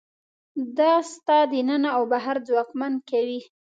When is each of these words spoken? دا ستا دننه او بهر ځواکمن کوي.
دا 0.77 0.93
ستا 1.13 1.37
دننه 1.51 1.89
او 1.97 2.03
بهر 2.11 2.35
ځواکمن 2.47 2.93
کوي. 3.09 3.39